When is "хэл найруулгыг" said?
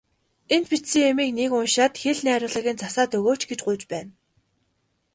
2.01-2.67